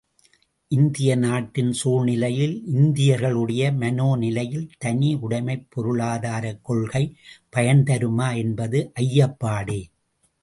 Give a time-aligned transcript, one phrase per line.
[0.71, 7.03] இந்திய நாட்டின் சூழ்நிலையில் இந்தியர்களுடைய மனோநிலையில் தனி உடைமைப் பொருளாதாரக் கொள்கை
[7.55, 9.81] பயன்தருமா என்பது ஐயப்பாடே!